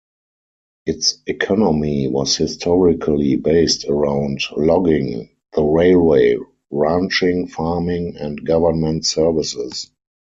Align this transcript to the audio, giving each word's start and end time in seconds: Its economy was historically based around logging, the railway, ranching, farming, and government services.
Its 0.87 1.19
economy 1.27 2.07
was 2.07 2.35
historically 2.35 3.35
based 3.35 3.85
around 3.87 4.39
logging, 4.57 5.29
the 5.53 5.61
railway, 5.61 6.37
ranching, 6.71 7.45
farming, 7.47 8.17
and 8.17 8.43
government 8.43 9.05
services. 9.05 9.91